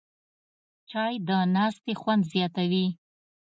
[0.89, 2.87] چای د ناستې خوند زیاتوي